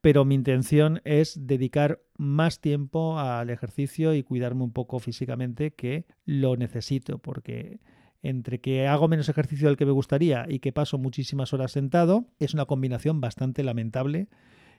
pero 0.00 0.24
mi 0.24 0.34
intención 0.34 1.00
es 1.04 1.46
dedicar 1.46 2.00
más 2.16 2.60
tiempo 2.60 3.18
al 3.18 3.50
ejercicio 3.50 4.14
y 4.14 4.22
cuidarme 4.22 4.62
un 4.62 4.72
poco 4.72 4.98
físicamente 4.98 5.72
que 5.72 6.06
lo 6.24 6.56
necesito, 6.56 7.18
porque 7.18 7.80
entre 8.22 8.60
que 8.60 8.86
hago 8.86 9.08
menos 9.08 9.28
ejercicio 9.28 9.68
del 9.68 9.76
que 9.76 9.86
me 9.86 9.92
gustaría 9.92 10.46
y 10.48 10.58
que 10.60 10.72
paso 10.72 10.98
muchísimas 10.98 11.52
horas 11.52 11.72
sentado, 11.72 12.26
es 12.38 12.54
una 12.54 12.66
combinación 12.66 13.20
bastante 13.20 13.62
lamentable 13.62 14.28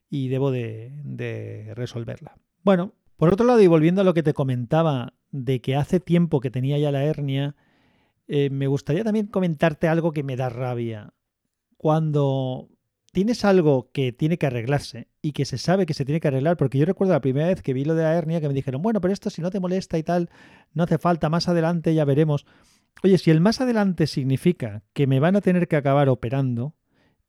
y 0.09 0.27
debo 0.29 0.51
de, 0.51 1.71
resolverla. 1.75 2.37
Bueno, 2.63 2.93
por 3.17 3.33
otro 3.33 3.45
lado, 3.45 3.61
y 3.61 3.67
volviendo 3.67 4.01
a 4.01 4.05
lo 4.05 4.13
que 4.13 4.23
te 4.23 4.33
comentaba 4.33 5.13
de 5.31 5.61
que 5.61 5.75
hace 5.75 5.99
tiempo 5.99 6.39
que 6.39 6.51
tenía 6.51 6.77
ya 6.77 6.91
la 6.91 7.03
hernia, 7.03 7.55
eh, 8.27 8.49
me 8.49 8.67
gustaría 8.67 9.03
también 9.03 9.27
comentarte 9.27 9.87
algo 9.87 10.11
que 10.11 10.23
me 10.23 10.35
da 10.35 10.49
rabia. 10.49 11.13
Cuando 11.77 12.69
tienes 13.11 13.45
algo 13.45 13.89
que 13.91 14.11
tiene 14.11 14.37
que 14.37 14.47
arreglarse 14.47 15.07
y 15.21 15.31
que 15.31 15.45
se 15.45 15.57
sabe 15.57 15.85
que 15.85 15.93
se 15.93 16.05
tiene 16.05 16.19
que 16.19 16.27
arreglar, 16.27 16.57
porque 16.57 16.77
yo 16.77 16.85
recuerdo 16.85 17.13
la 17.13 17.21
primera 17.21 17.47
vez 17.47 17.61
que 17.61 17.73
vi 17.73 17.85
lo 17.85 17.95
de 17.95 18.03
la 18.03 18.15
hernia 18.15 18.41
que 18.41 18.47
me 18.47 18.53
dijeron, 18.53 18.81
bueno, 18.81 19.01
pero 19.01 19.13
esto 19.13 19.29
si 19.29 19.41
no 19.41 19.51
te 19.51 19.59
molesta 19.59 19.97
y 19.97 20.03
tal, 20.03 20.29
no 20.73 20.83
hace 20.83 20.97
falta, 20.97 21.29
más 21.29 21.47
adelante 21.47 21.93
ya 21.93 22.05
veremos. 22.05 22.45
Oye, 23.03 23.17
si 23.17 23.31
el 23.31 23.41
más 23.41 23.61
adelante 23.61 24.07
significa 24.07 24.83
que 24.93 25.07
me 25.07 25.19
van 25.19 25.35
a 25.35 25.41
tener 25.41 25.67
que 25.67 25.75
acabar 25.75 26.09
operando, 26.09 26.75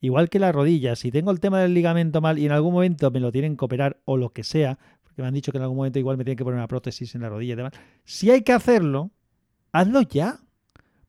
igual 0.00 0.28
que 0.28 0.38
la 0.38 0.52
rodilla, 0.52 0.96
si 0.96 1.10
tengo 1.10 1.30
el 1.30 1.40
tema 1.40 1.60
del 1.60 1.74
ligamento 1.74 2.20
mal 2.20 2.38
y 2.38 2.46
en 2.46 2.52
algún 2.52 2.72
momento 2.72 3.10
me 3.10 3.20
lo 3.20 3.30
tienen 3.30 3.56
que 3.56 3.64
operar 3.64 4.00
o 4.04 4.16
lo 4.16 4.32
que 4.32 4.44
sea, 4.44 4.78
porque 5.02 5.22
me 5.22 5.28
han 5.28 5.34
dicho 5.34 5.52
que 5.52 5.58
en 5.58 5.62
algún 5.62 5.76
momento 5.76 5.98
igual 5.98 6.16
me 6.16 6.24
tienen 6.24 6.36
que 6.36 6.44
poner 6.44 6.58
una 6.58 6.68
prótesis 6.68 7.14
en 7.14 7.22
la 7.22 7.28
rodilla 7.28 7.52
y 7.52 7.56
demás, 7.56 7.72
si 8.04 8.30
hay 8.30 8.42
que 8.42 8.52
hacerlo, 8.52 9.12
hazlo 9.72 10.02
ya. 10.02 10.40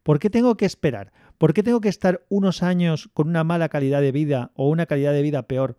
¿Por 0.03 0.19
qué 0.19 0.29
tengo 0.29 0.57
que 0.57 0.65
esperar? 0.65 1.11
¿Por 1.37 1.53
qué 1.53 1.63
tengo 1.63 1.81
que 1.81 1.89
estar 1.89 2.25
unos 2.29 2.63
años 2.63 3.09
con 3.13 3.27
una 3.27 3.43
mala 3.43 3.69
calidad 3.69 4.01
de 4.01 4.11
vida 4.11 4.51
o 4.55 4.69
una 4.69 4.85
calidad 4.85 5.13
de 5.13 5.21
vida 5.21 5.47
peor 5.47 5.77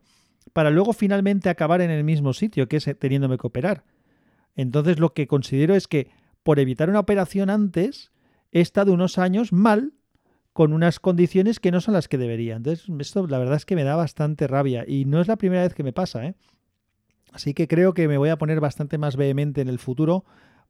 para 0.52 0.70
luego 0.70 0.92
finalmente 0.92 1.48
acabar 1.48 1.80
en 1.80 1.90
el 1.90 2.04
mismo 2.04 2.32
sitio, 2.32 2.68
que 2.68 2.76
es 2.76 2.90
teniéndome 2.98 3.38
que 3.38 3.46
operar? 3.46 3.84
Entonces 4.54 4.98
lo 4.98 5.14
que 5.14 5.26
considero 5.26 5.74
es 5.74 5.88
que 5.88 6.08
por 6.42 6.58
evitar 6.58 6.90
una 6.90 7.00
operación 7.00 7.50
antes, 7.50 8.12
he 8.50 8.60
estado 8.60 8.92
unos 8.92 9.18
años 9.18 9.52
mal 9.52 9.92
con 10.52 10.72
unas 10.72 11.00
condiciones 11.00 11.60
que 11.60 11.70
no 11.70 11.80
son 11.80 11.94
las 11.94 12.08
que 12.08 12.18
debería. 12.18 12.56
Entonces, 12.56 12.86
esto 12.98 13.26
la 13.26 13.38
verdad 13.38 13.56
es 13.56 13.64
que 13.64 13.76
me 13.76 13.84
da 13.84 13.96
bastante 13.96 14.46
rabia 14.46 14.84
y 14.86 15.06
no 15.06 15.20
es 15.20 15.28
la 15.28 15.36
primera 15.36 15.62
vez 15.62 15.74
que 15.74 15.82
me 15.82 15.92
pasa. 15.92 16.26
¿eh? 16.26 16.34
Así 17.32 17.54
que 17.54 17.68
creo 17.68 17.94
que 17.94 18.08
me 18.08 18.18
voy 18.18 18.28
a 18.28 18.36
poner 18.36 18.60
bastante 18.60 18.98
más 18.98 19.16
vehemente 19.16 19.62
en 19.62 19.68
el 19.68 19.78
futuro 19.78 20.24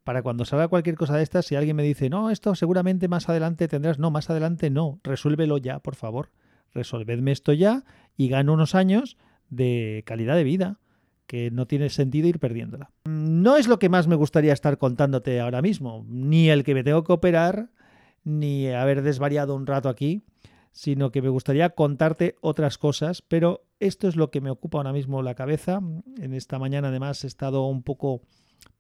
para 0.04 0.22
cuando 0.22 0.44
salga 0.44 0.68
cualquier 0.68 0.96
cosa 0.96 1.16
de 1.16 1.22
estas, 1.22 1.46
si 1.46 1.54
alguien 1.54 1.76
me 1.76 1.82
dice, 1.82 2.10
no, 2.10 2.30
esto 2.30 2.54
seguramente 2.54 3.08
más 3.08 3.28
adelante 3.28 3.68
tendrás, 3.68 3.98
no, 3.98 4.10
más 4.10 4.30
adelante 4.30 4.70
no, 4.70 5.00
resuélvelo 5.04 5.58
ya, 5.58 5.78
por 5.78 5.94
favor, 5.94 6.30
resolvedme 6.74 7.32
esto 7.32 7.52
ya 7.52 7.84
y 8.16 8.28
gano 8.28 8.52
unos 8.52 8.74
años 8.74 9.16
de 9.48 10.02
calidad 10.06 10.36
de 10.36 10.44
vida 10.44 10.78
que 11.26 11.50
no 11.50 11.66
tiene 11.66 11.88
sentido 11.88 12.28
ir 12.28 12.38
perdiéndola. 12.38 12.90
No 13.04 13.56
es 13.56 13.68
lo 13.68 13.78
que 13.78 13.88
más 13.88 14.06
me 14.06 14.16
gustaría 14.16 14.52
estar 14.52 14.76
contándote 14.76 15.40
ahora 15.40 15.62
mismo, 15.62 16.04
ni 16.08 16.50
el 16.50 16.64
que 16.64 16.74
me 16.74 16.84
tengo 16.84 17.04
que 17.04 17.12
operar, 17.12 17.70
ni 18.24 18.68
haber 18.68 19.02
desvariado 19.02 19.54
un 19.54 19.66
rato 19.66 19.88
aquí, 19.88 20.24
sino 20.72 21.10
que 21.10 21.22
me 21.22 21.28
gustaría 21.28 21.70
contarte 21.70 22.36
otras 22.40 22.78
cosas, 22.78 23.22
pero 23.22 23.64
esto 23.78 24.08
es 24.08 24.16
lo 24.16 24.30
que 24.30 24.40
me 24.40 24.50
ocupa 24.50 24.78
ahora 24.78 24.92
mismo 24.92 25.22
la 25.22 25.34
cabeza. 25.34 25.80
En 26.18 26.34
esta 26.34 26.58
mañana 26.58 26.88
además 26.88 27.24
he 27.24 27.26
estado 27.26 27.66
un 27.66 27.82
poco, 27.82 28.22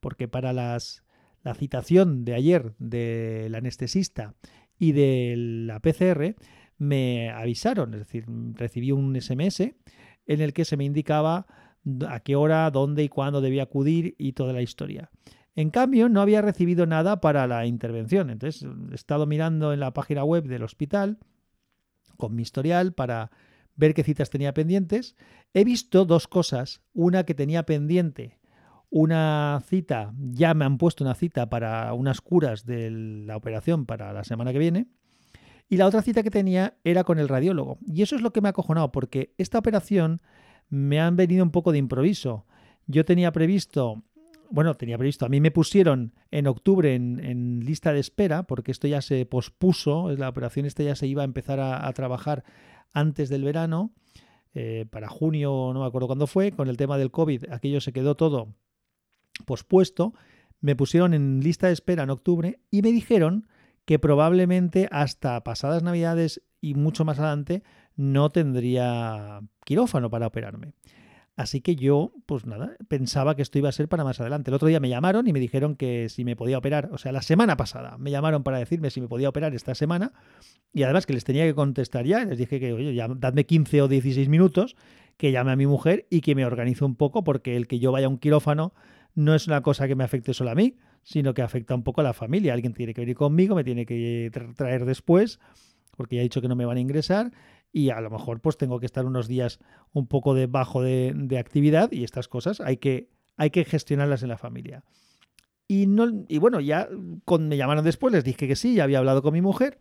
porque 0.00 0.28
para 0.28 0.52
las, 0.52 1.04
la 1.42 1.54
citación 1.54 2.24
de 2.24 2.34
ayer 2.34 2.74
del 2.78 3.54
anestesista 3.54 4.34
y 4.78 4.92
de 4.92 5.34
la 5.36 5.80
PCR 5.80 6.36
me 6.78 7.30
avisaron, 7.30 7.94
es 7.94 8.00
decir, 8.00 8.24
recibí 8.54 8.92
un 8.92 9.20
SMS 9.20 9.60
en 10.26 10.40
el 10.40 10.52
que 10.52 10.64
se 10.64 10.76
me 10.76 10.84
indicaba 10.84 11.46
a 12.08 12.20
qué 12.20 12.36
hora, 12.36 12.70
dónde 12.70 13.02
y 13.02 13.08
cuándo 13.08 13.40
debía 13.40 13.64
acudir 13.64 14.14
y 14.18 14.32
toda 14.32 14.52
la 14.52 14.62
historia. 14.62 15.10
En 15.54 15.70
cambio, 15.70 16.08
no 16.08 16.20
había 16.20 16.40
recibido 16.40 16.86
nada 16.86 17.20
para 17.20 17.46
la 17.46 17.66
intervención. 17.66 18.30
Entonces, 18.30 18.66
he 18.90 18.94
estado 18.94 19.26
mirando 19.26 19.72
en 19.72 19.80
la 19.80 19.92
página 19.92 20.24
web 20.24 20.44
del 20.44 20.62
hospital 20.62 21.18
con 22.16 22.34
mi 22.34 22.42
historial 22.42 22.94
para 22.94 23.30
ver 23.76 23.94
qué 23.94 24.02
citas 24.02 24.30
tenía 24.30 24.54
pendientes. 24.54 25.16
He 25.52 25.64
visto 25.64 26.04
dos 26.04 26.26
cosas. 26.26 26.80
Una 26.94 27.24
que 27.24 27.34
tenía 27.34 27.64
pendiente 27.64 28.38
una 28.94 29.62
cita, 29.66 30.12
ya 30.18 30.52
me 30.52 30.66
han 30.66 30.76
puesto 30.76 31.02
una 31.02 31.14
cita 31.14 31.48
para 31.48 31.94
unas 31.94 32.20
curas 32.20 32.66
de 32.66 32.90
la 32.90 33.38
operación 33.38 33.86
para 33.86 34.12
la 34.12 34.22
semana 34.22 34.52
que 34.52 34.58
viene. 34.58 34.86
Y 35.70 35.78
la 35.78 35.86
otra 35.86 36.02
cita 36.02 36.22
que 36.22 36.30
tenía 36.30 36.76
era 36.84 37.02
con 37.02 37.18
el 37.18 37.30
radiólogo. 37.30 37.78
Y 37.86 38.02
eso 38.02 38.16
es 38.16 38.20
lo 38.20 38.34
que 38.34 38.42
me 38.42 38.48
ha 38.48 38.50
acojonado, 38.50 38.92
porque 38.92 39.32
esta 39.38 39.58
operación 39.58 40.20
me 40.68 41.00
han 41.00 41.16
venido 41.16 41.42
un 41.42 41.52
poco 41.52 41.72
de 41.72 41.78
improviso. 41.78 42.44
Yo 42.86 43.06
tenía 43.06 43.32
previsto 43.32 44.04
bueno, 44.50 44.74
tenía 44.74 44.98
previsto. 44.98 45.24
A 45.24 45.30
mí 45.30 45.40
me 45.40 45.50
pusieron 45.50 46.12
en 46.30 46.46
octubre 46.46 46.94
en, 46.94 47.60
lista 47.64 47.94
de 47.94 48.00
espera, 48.00 48.42
porque 48.42 48.72
esto 48.72 48.86
ya 48.86 49.00
se 49.00 49.24
pospuso, 49.24 50.10
la 50.10 50.28
operación 50.28 50.66
esta 50.66 50.82
ya 50.82 50.94
se 50.94 51.06
iba 51.06 51.22
a 51.22 51.24
empezar 51.24 51.58
a, 51.60 51.90
trabajar 51.94 52.44
antes 52.92 53.30
del 53.30 53.44
verano, 53.44 53.94
eh, 54.52 54.84
para 54.90 55.08
junio, 55.08 55.70
no 55.72 55.80
me 55.80 55.86
acuerdo 55.86 56.08
cuándo 56.08 56.26
fue, 56.26 56.52
con 56.52 56.68
el 56.68 56.76
tema 56.76 56.98
del 56.98 57.10
COVID, 57.10 57.44
aquello 57.50 57.80
se 57.80 57.94
quedó 57.94 58.14
todo 58.14 58.48
pospuesto. 59.44 60.14
Me 60.60 60.76
pusieron 60.76 61.14
en 61.14 61.40
lista 61.40 61.66
de 61.66 61.72
espera 61.72 62.04
en 62.04 62.10
octubre 62.10 62.60
y 62.70 62.82
me 62.82 62.92
dijeron 62.92 63.48
que 63.84 63.98
probablemente 63.98 64.88
hasta 64.90 65.42
pasadas 65.42 65.82
navidades 65.82 66.42
y 66.60 66.74
mucho 66.74 67.04
más 67.04 67.18
adelante 67.18 67.62
no 67.96 68.30
tendría 68.30 69.40
quirófano 69.64 70.08
para 70.10 70.28
operarme. 70.28 70.72
Así 71.34 71.62
que 71.62 71.76
yo, 71.76 72.12
pues 72.26 72.44
nada, 72.44 72.76
pensaba 72.88 73.34
que 73.34 73.42
esto 73.42 73.58
iba 73.58 73.68
a 73.70 73.72
ser 73.72 73.88
para 73.88 74.04
más 74.04 74.20
adelante. 74.20 74.50
El 74.50 74.54
otro 74.54 74.68
día 74.68 74.80
me 74.80 74.90
llamaron 74.90 75.26
y 75.26 75.32
me 75.32 75.40
dijeron 75.40 75.76
que 75.76 76.10
si 76.10 76.24
me 76.24 76.36
podía 76.36 76.58
operar, 76.58 76.90
o 76.92 76.98
sea, 76.98 77.10
la 77.10 77.22
semana 77.22 77.56
pasada 77.56 77.96
me 77.96 78.10
llamaron 78.10 78.42
para 78.42 78.58
decirme 78.58 78.90
si 78.90 79.00
me 79.00 79.08
podía 79.08 79.30
operar 79.30 79.54
esta 79.54 79.74
semana 79.74 80.12
y 80.74 80.82
además 80.82 81.06
que 81.06 81.14
les 81.14 81.24
tenía 81.24 81.44
que 81.44 81.54
contestar 81.54 82.04
ya. 82.04 82.24
Les 82.26 82.36
dije 82.36 82.60
que, 82.60 82.74
oye, 82.74 82.94
ya 82.94 83.08
dadme 83.08 83.46
15 83.46 83.82
o 83.82 83.88
16 83.88 84.28
minutos, 84.28 84.76
que 85.16 85.32
llame 85.32 85.52
a 85.52 85.56
mi 85.56 85.66
mujer 85.66 86.06
y 86.10 86.20
que 86.20 86.34
me 86.34 86.44
organice 86.44 86.84
un 86.84 86.96
poco 86.96 87.24
porque 87.24 87.56
el 87.56 87.66
que 87.66 87.78
yo 87.78 87.92
vaya 87.92 88.06
a 88.06 88.10
un 88.10 88.18
quirófano 88.18 88.74
no 89.14 89.34
es 89.34 89.46
una 89.46 89.62
cosa 89.62 89.86
que 89.86 89.94
me 89.94 90.04
afecte 90.04 90.34
solo 90.34 90.50
a 90.50 90.54
mí, 90.54 90.76
sino 91.02 91.34
que 91.34 91.42
afecta 91.42 91.74
un 91.74 91.82
poco 91.82 92.00
a 92.00 92.04
la 92.04 92.12
familia. 92.12 92.54
Alguien 92.54 92.74
tiene 92.74 92.94
que 92.94 93.02
venir 93.02 93.16
conmigo, 93.16 93.54
me 93.54 93.64
tiene 93.64 93.86
que 93.86 94.30
traer 94.56 94.84
después 94.84 95.40
porque 95.96 96.16
ya 96.16 96.22
he 96.22 96.24
dicho 96.24 96.40
que 96.40 96.48
no 96.48 96.56
me 96.56 96.64
van 96.64 96.78
a 96.78 96.80
ingresar 96.80 97.32
y 97.72 97.90
a 97.90 98.00
lo 98.00 98.10
mejor 98.10 98.40
pues 98.40 98.56
tengo 98.56 98.80
que 98.80 98.86
estar 98.86 99.04
unos 99.06 99.28
días 99.28 99.60
un 99.92 100.06
poco 100.06 100.34
debajo 100.34 100.82
de, 100.82 101.12
de 101.14 101.38
actividad 101.38 101.92
y 101.92 102.04
estas 102.04 102.28
cosas 102.28 102.60
hay 102.60 102.78
que, 102.78 103.10
hay 103.36 103.50
que 103.50 103.64
gestionarlas 103.64 104.22
en 104.22 104.28
la 104.28 104.38
familia. 104.38 104.84
Y, 105.68 105.86
no, 105.86 106.24
y 106.28 106.38
bueno, 106.38 106.60
ya 106.60 106.88
me 106.90 107.56
llamaron 107.56 107.84
después, 107.84 108.12
les 108.12 108.24
dije 108.24 108.48
que 108.48 108.56
sí, 108.56 108.74
ya 108.74 108.84
había 108.84 108.98
hablado 108.98 109.22
con 109.22 109.32
mi 109.32 109.40
mujer, 109.40 109.78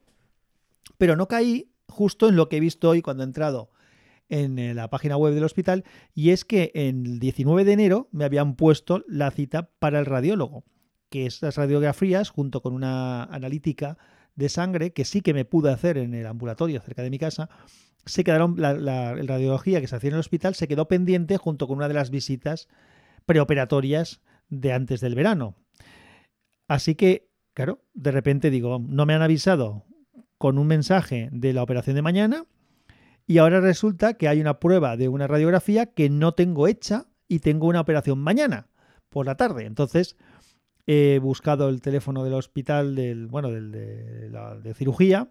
pero 0.98 1.16
no 1.16 1.28
caí 1.28 1.72
justo 1.88 2.30
en 2.30 2.36
lo 2.36 2.48
que 2.48 2.58
he 2.58 2.62
visto 2.62 2.90
hoy 2.90 3.02
cuando 3.02 3.24
he 3.24 3.26
entrado 3.26 3.72
en 4.32 4.58
eh, 4.58 4.74
la 4.74 4.90
página 4.90 5.18
web 5.18 5.34
del 5.34 5.44
hospital 5.44 5.84
y 6.16 6.32
es 6.32 6.46
que 6.46 6.72
el 6.74 7.20
19 7.20 7.66
de 7.66 7.74
enero 7.74 8.08
me 8.12 8.24
habían 8.24 8.56
puesto 8.56 9.04
la 9.08 9.30
cita 9.30 9.70
para 9.78 10.00
el 10.00 10.06
radiólogo, 10.06 10.64
que 11.10 11.26
esas 11.26 11.58
radiografías 11.58 12.30
junto 12.30 12.62
con 12.62 12.74
una 12.74 13.26
analítica 13.26 13.98
de 14.36 14.48
sangre 14.48 14.94
que 14.94 15.06
sí 15.06 15.22
que 15.22 15.34
me 15.34 15.46
pude 15.46 15.70
hacer 15.70 15.98
en 15.98 16.14
el 16.14 16.26
ambulatorio 16.26 16.82
cerca 16.82 17.04
de 17.04 17.10
mi 17.10 17.20
casa, 17.20 17.50
se 18.06 18.24
quedaron, 18.24 18.56
la, 18.58 19.14
radiología 19.16 19.82
que 19.82 19.88
se 19.88 19.98
hacía 19.98 20.08
en 20.08 20.16
el 20.16 20.22
hospital 20.22 20.56
se 20.56 20.68
quedó 20.68 20.88
pendiente 20.88 21.38
junto 21.38 21.68
con 21.68 21.78
una 21.78 21.90
de 21.90 21.94
las 21.94 22.10
visitas 22.10 22.70
preoperatorias 23.26 24.22
de 24.50 24.72
antes 24.72 25.02
del 25.02 25.14
verano. 25.14 25.56
Así 26.70 26.96
que, 26.96 27.30
claro, 27.54 27.84
de 27.94 28.12
repente 28.12 28.50
digo, 28.50 28.80
no 28.80 29.06
me 29.06 29.14
han 29.14 29.22
avisado 29.22 29.84
con 30.38 30.58
un 30.58 30.68
mensaje 30.68 31.30
de 31.34 31.52
la 31.52 31.64
operación 31.64 31.98
de 31.98 32.02
mañana 32.02 32.46
y 33.32 33.38
ahora 33.38 33.62
resulta 33.62 34.16
que 34.16 34.28
hay 34.28 34.42
una 34.42 34.60
prueba 34.60 34.98
de 34.98 35.08
una 35.08 35.28
radiografía 35.28 35.88
que 35.88 36.10
no 36.10 36.34
tengo 36.34 36.68
hecha 36.68 37.08
y 37.28 37.40
tengo 37.40 37.68
una 37.68 37.82
operación 37.82 38.20
mañana 38.20 38.68
por 39.10 39.26
la 39.26 39.36
tarde. 39.36 39.66
Entonces, 39.66 40.18
He 40.88 41.20
buscado 41.20 41.70
el 41.70 41.82
teléfono 41.82 42.24
del 42.24 42.34
hospital 42.34 42.96
del, 42.96 43.28
bueno, 43.28 43.52
del, 43.52 43.72
de, 43.72 44.74
cirugía, 44.74 45.30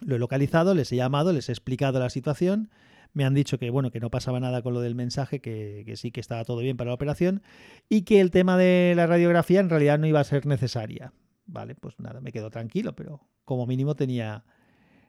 lo 0.00 0.16
he 0.16 0.18
localizado, 0.18 0.74
les 0.74 0.92
he 0.92 0.96
llamado, 0.96 1.32
les 1.32 1.48
he 1.48 1.52
explicado 1.52 1.98
la 1.98 2.10
situación. 2.10 2.70
Me 3.12 3.24
han 3.24 3.34
dicho 3.34 3.58
que 3.58 3.70
bueno, 3.70 3.90
que 3.90 4.00
no 4.00 4.10
pasaba 4.10 4.38
nada 4.38 4.62
con 4.62 4.74
lo 4.74 4.80
del 4.80 4.94
mensaje, 4.94 5.40
que, 5.40 5.82
que, 5.84 5.96
sí 5.96 6.12
que 6.12 6.20
estaba 6.20 6.44
todo 6.44 6.58
bien 6.58 6.76
para 6.76 6.90
la 6.90 6.94
operación 6.94 7.42
y 7.88 8.02
que 8.02 8.20
el 8.20 8.30
tema 8.30 8.56
de 8.56 8.92
la 8.94 9.06
radiografía 9.06 9.60
en 9.60 9.70
realidad 9.70 9.98
no 9.98 10.06
iba 10.06 10.20
a 10.20 10.24
ser 10.24 10.46
necesaria. 10.46 11.12
Vale, 11.46 11.74
pues 11.74 11.98
nada, 11.98 12.20
me 12.20 12.30
quedo 12.30 12.50
tranquilo, 12.50 12.94
pero 12.94 13.26
como 13.44 13.66
mínimo 13.66 13.96
tenía, 13.96 14.44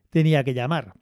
tenía 0.10 0.44
que 0.44 0.56
llamar. 0.56 0.96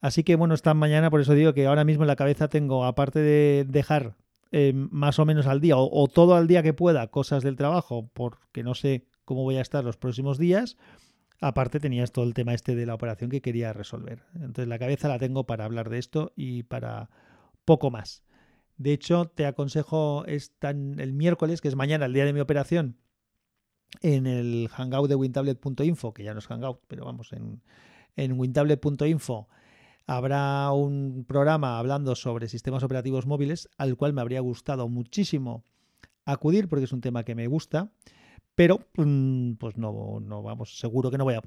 Así 0.00 0.22
que 0.22 0.36
bueno, 0.36 0.54
esta 0.54 0.74
mañana, 0.74 1.10
por 1.10 1.20
eso 1.20 1.34
digo 1.34 1.54
que 1.54 1.66
ahora 1.66 1.84
mismo 1.84 2.04
en 2.04 2.08
la 2.08 2.16
cabeza 2.16 2.48
tengo, 2.48 2.84
aparte 2.84 3.18
de 3.18 3.64
dejar 3.68 4.16
eh, 4.52 4.72
más 4.74 5.18
o 5.18 5.26
menos 5.26 5.46
al 5.46 5.60
día 5.60 5.76
o, 5.76 6.08
todo 6.08 6.34
al 6.34 6.46
día 6.46 6.62
que 6.62 6.72
pueda 6.72 7.08
cosas 7.08 7.42
del 7.42 7.56
trabajo 7.56 8.08
porque 8.14 8.62
no 8.62 8.74
sé 8.74 9.06
cómo 9.24 9.42
voy 9.42 9.56
a 9.56 9.60
estar 9.60 9.84
los 9.84 9.96
próximos 9.96 10.38
días. 10.38 10.76
Aparte 11.40 11.80
tenías 11.80 12.12
todo 12.12 12.24
el 12.24 12.34
tema 12.34 12.54
este 12.54 12.74
de 12.74 12.86
la 12.86 12.94
operación 12.94 13.30
que 13.30 13.42
quería 13.42 13.72
resolver. 13.72 14.24
Entonces 14.34 14.68
la 14.68 14.78
cabeza 14.78 15.08
la 15.08 15.18
tengo 15.18 15.46
para 15.46 15.64
hablar 15.64 15.90
de 15.90 15.98
esto 15.98 16.32
y 16.36 16.62
para 16.64 17.10
poco 17.64 17.90
más. 17.90 18.24
De 18.76 18.92
hecho, 18.92 19.26
te 19.26 19.44
aconsejo 19.44 20.24
el 20.26 21.12
miércoles, 21.12 21.60
que 21.60 21.68
es 21.68 21.74
mañana, 21.74 22.06
el 22.06 22.12
día 22.12 22.24
de 22.24 22.32
mi 22.32 22.40
operación, 22.40 22.96
en 24.02 24.26
el 24.26 24.68
hangout 24.68 25.08
de 25.08 25.16
wintablet.info, 25.16 26.14
que 26.14 26.22
ya 26.22 26.32
no 26.32 26.38
es 26.38 26.46
hangout, 26.46 26.80
pero 26.86 27.04
vamos, 27.04 27.32
en, 27.32 27.60
en 28.14 28.38
wintablet.info 28.38 29.48
habrá 30.08 30.72
un 30.72 31.26
programa 31.28 31.78
hablando 31.78 32.16
sobre 32.16 32.48
sistemas 32.48 32.82
operativos 32.82 33.26
móviles 33.26 33.68
al 33.76 33.94
cual 33.94 34.14
me 34.14 34.22
habría 34.22 34.40
gustado 34.40 34.88
muchísimo 34.88 35.64
acudir 36.24 36.66
porque 36.66 36.86
es 36.86 36.92
un 36.92 37.02
tema 37.02 37.24
que 37.24 37.34
me 37.34 37.46
gusta, 37.46 37.92
pero 38.54 38.80
mm, 38.96 39.52
pues 39.54 39.76
no, 39.76 40.18
no 40.20 40.42
vamos, 40.42 40.78
seguro 40.78 41.10
que 41.10 41.18
no 41.18 41.24
voy 41.24 41.34
a 41.34 41.42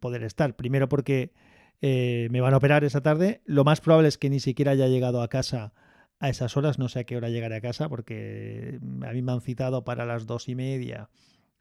poder, 0.00 0.24
estar. 0.24 0.56
Primero 0.56 0.88
porque 0.88 1.32
eh, 1.80 2.26
me 2.32 2.40
van 2.40 2.52
a 2.52 2.56
operar 2.56 2.82
esa 2.82 3.00
tarde, 3.00 3.42
lo 3.44 3.62
más 3.62 3.80
probable 3.80 4.08
es 4.08 4.18
que 4.18 4.28
ni 4.28 4.40
siquiera 4.40 4.72
haya 4.72 4.88
llegado 4.88 5.22
a 5.22 5.28
casa 5.28 5.72
a 6.18 6.28
esas 6.28 6.56
horas, 6.56 6.80
no 6.80 6.88
sé 6.88 7.00
a 7.00 7.04
qué 7.04 7.16
hora 7.16 7.28
llegaré 7.28 7.56
a 7.56 7.60
casa 7.60 7.88
porque 7.88 8.80
a 9.02 9.12
mí 9.12 9.22
me 9.22 9.32
han 9.32 9.40
citado 9.40 9.84
para 9.84 10.04
las 10.04 10.26
dos 10.26 10.48
y 10.48 10.56
media 10.56 11.10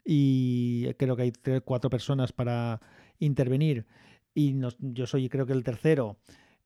y 0.03 0.91
creo 0.95 1.15
que 1.15 1.21
hay 1.23 1.31
tres, 1.31 1.61
cuatro 1.63 1.91
personas 1.91 2.31
para 2.31 2.81
intervenir 3.19 3.85
y 4.33 4.55
yo 4.79 5.07
soy 5.07 5.29
creo 5.29 5.45
que 5.45 5.53
el 5.53 5.63
tercero. 5.63 6.17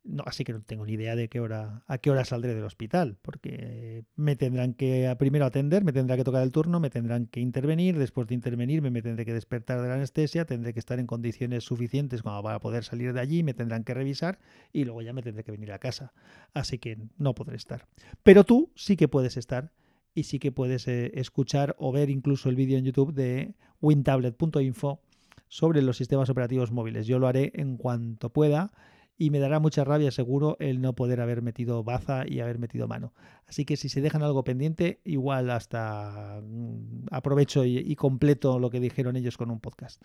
No, 0.03 0.23
así 0.25 0.45
que 0.45 0.53
no 0.53 0.61
tengo 0.61 0.85
ni 0.85 0.93
idea 0.93 1.17
de 1.17 1.27
qué 1.27 1.41
hora, 1.41 1.83
a 1.85 1.97
qué 1.97 2.09
hora 2.09 2.23
saldré 2.23 2.55
del 2.55 2.63
hospital, 2.63 3.17
porque 3.21 4.05
me 4.15 4.37
tendrán 4.37 4.73
que 4.73 5.13
primero 5.19 5.43
atender, 5.43 5.83
me 5.83 5.91
tendrá 5.91 6.15
que 6.15 6.23
tocar 6.23 6.43
el 6.43 6.53
turno, 6.53 6.79
me 6.79 6.89
tendrán 6.89 7.25
que 7.25 7.41
intervenir, 7.41 7.97
después 7.97 8.25
de 8.27 8.35
intervenir 8.35 8.81
me 8.81 9.01
tendré 9.01 9.25
que 9.25 9.33
despertar 9.33 9.81
de 9.81 9.89
la 9.89 9.95
anestesia, 9.95 10.45
tendré 10.45 10.73
que 10.73 10.79
estar 10.79 10.97
en 10.99 11.07
condiciones 11.07 11.65
suficientes 11.65 12.21
como 12.21 12.41
para 12.41 12.59
poder 12.59 12.85
salir 12.85 13.11
de 13.11 13.19
allí, 13.19 13.43
me 13.43 13.53
tendrán 13.53 13.83
que 13.83 13.93
revisar 13.93 14.39
y 14.71 14.85
luego 14.85 15.01
ya 15.01 15.11
me 15.11 15.21
tendré 15.21 15.43
que 15.43 15.51
venir 15.51 15.73
a 15.73 15.79
casa. 15.79 16.13
Así 16.53 16.77
que 16.77 16.97
no 17.17 17.35
podré 17.35 17.57
estar. 17.57 17.85
Pero 18.23 18.45
tú 18.45 18.71
sí 18.75 18.95
que 18.95 19.09
puedes 19.09 19.35
estar 19.35 19.73
y 20.13 20.23
sí 20.23 20.39
que 20.39 20.53
puedes 20.53 20.87
eh, 20.87 21.11
escuchar 21.15 21.75
o 21.79 21.91
ver 21.91 22.09
incluso 22.09 22.47
el 22.47 22.55
vídeo 22.55 22.77
en 22.77 22.85
YouTube 22.85 23.13
de 23.13 23.55
wintablet.info 23.81 25.01
sobre 25.47 25.81
los 25.81 25.97
sistemas 25.97 26.29
operativos 26.29 26.71
móviles. 26.71 27.07
Yo 27.07 27.19
lo 27.19 27.27
haré 27.27 27.51
en 27.55 27.77
cuanto 27.77 28.31
pueda 28.31 28.71
y 29.17 29.31
me 29.31 29.39
dará 29.39 29.59
mucha 29.59 29.83
rabia 29.83 30.11
seguro 30.11 30.57
el 30.59 30.79
no 30.79 30.93
poder 30.93 31.21
haber 31.21 31.41
metido 31.41 31.83
baza 31.83 32.23
y 32.27 32.39
haber 32.39 32.59
metido 32.59 32.87
mano. 32.87 33.13
Así 33.47 33.65
que 33.65 33.75
si 33.75 33.89
se 33.89 34.01
dejan 34.01 34.21
algo 34.21 34.43
pendiente, 34.43 35.01
igual 35.03 35.49
hasta 35.49 36.41
mm, 36.43 37.07
aprovecho 37.11 37.65
y, 37.65 37.95
completo 37.95 38.59
lo 38.59 38.69
que 38.69 38.79
dijeron 38.79 39.15
ellos 39.15 39.37
con 39.37 39.49
un 39.49 39.59
podcast. 39.59 40.01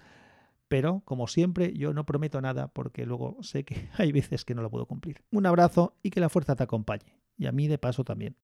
Pero, 0.68 1.02
como 1.04 1.26
siempre, 1.26 1.74
yo 1.74 1.92
no 1.92 2.06
prometo 2.06 2.40
nada 2.40 2.68
porque 2.68 3.04
luego 3.04 3.36
sé 3.42 3.64
que 3.64 3.88
hay 3.98 4.12
veces 4.12 4.44
que 4.44 4.54
no 4.54 4.62
lo 4.62 4.70
puedo 4.70 4.86
cumplir. 4.86 5.22
Un 5.30 5.44
abrazo 5.44 5.94
y 6.02 6.10
que 6.10 6.20
la 6.20 6.30
fuerza 6.30 6.56
te 6.56 6.62
acompañe. 6.62 7.18
Y 7.36 7.46
a 7.46 7.52
mí 7.52 7.68
de 7.68 7.76
paso 7.76 8.04
también. 8.04 8.36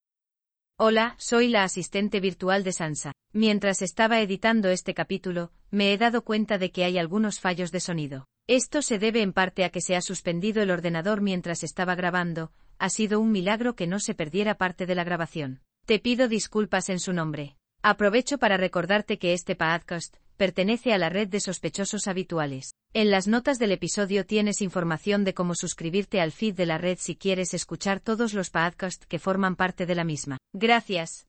Hola, 0.81 1.15
soy 1.17 1.49
la 1.49 1.65
asistente 1.65 2.21
virtual 2.21 2.63
de 2.63 2.71
Sansa. 2.71 3.11
Mientras 3.33 3.81
estaba 3.81 4.21
editando 4.21 4.69
este 4.69 4.93
capítulo, 4.93 5.51
me 5.71 5.91
he 5.91 5.97
dado 5.97 6.23
cuenta 6.23 6.57
de 6.57 6.71
que 6.71 6.85
hay 6.85 6.97
algunos 6.97 7.41
fallos 7.41 7.73
de 7.73 7.81
sonido. 7.81 8.27
Esto 8.47 8.81
se 8.81 8.97
debe 8.97 9.21
en 9.21 9.33
parte 9.33 9.65
a 9.65 9.71
que 9.71 9.81
se 9.81 9.97
ha 9.97 10.01
suspendido 10.01 10.61
el 10.61 10.71
ordenador 10.71 11.19
mientras 11.19 11.63
estaba 11.65 11.95
grabando, 11.95 12.53
ha 12.77 12.89
sido 12.89 13.19
un 13.19 13.33
milagro 13.33 13.75
que 13.75 13.87
no 13.87 13.99
se 13.99 14.13
perdiera 14.13 14.55
parte 14.55 14.85
de 14.85 14.95
la 14.95 15.03
grabación. 15.03 15.59
Te 15.85 15.99
pido 15.99 16.29
disculpas 16.29 16.87
en 16.87 17.01
su 17.01 17.11
nombre. 17.11 17.57
Aprovecho 17.81 18.37
para 18.37 18.55
recordarte 18.55 19.19
que 19.19 19.33
este 19.33 19.57
podcast 19.57 20.15
pertenece 20.39 20.93
a 20.93 20.97
la 20.97 21.09
red 21.09 21.27
de 21.27 21.41
sospechosos 21.41 22.07
habituales. 22.07 22.71
En 22.93 23.11
las 23.11 23.27
notas 23.27 23.59
del 23.59 23.73
episodio 23.73 24.25
tienes 24.25 24.61
información 24.61 25.25
de 25.25 25.33
cómo 25.33 25.53
suscribirte 25.53 26.21
al 26.21 26.31
feed 26.31 26.55
de 26.55 26.65
la 26.65 26.77
red 26.77 26.97
si 26.97 27.17
quieres 27.17 27.53
escuchar 27.53 27.99
todos 27.99 28.33
los 28.33 28.49
podcasts 28.49 29.05
que 29.05 29.19
forman 29.19 29.57
parte 29.57 29.85
de 29.85 29.95
la 29.95 30.05
misma. 30.05 30.37
Gracias. 30.53 31.25